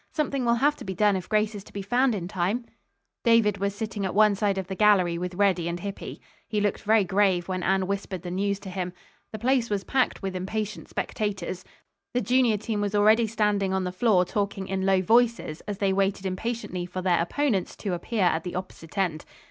[0.11, 2.65] "Something will have to be done if Grace is to be found in time."
[3.23, 6.19] David was sitting at one side of the gallery with Reddy and Hippy.
[6.47, 8.93] He looked very grave when Anne whispered the news to him.
[9.31, 11.63] The place was packed with impatient spectators.
[12.15, 15.93] The junior team was already standing on the floor talking in low voices as they
[15.93, 19.23] waited impatiently for their opponents to appear at the opposite end.